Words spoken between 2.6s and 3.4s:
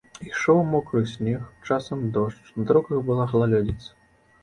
дарогах была